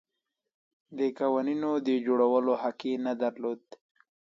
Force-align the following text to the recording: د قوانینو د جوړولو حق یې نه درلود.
د 0.97 0.99
قوانینو 1.19 1.71
د 1.87 1.89
جوړولو 2.05 2.51
حق 2.61 2.79
یې 2.89 2.95
نه 3.05 3.13
درلود. 3.21 3.61